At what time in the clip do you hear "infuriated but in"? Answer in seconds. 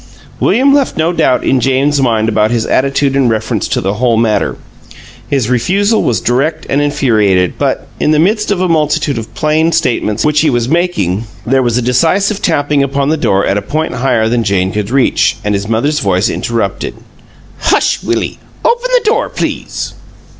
6.81-8.09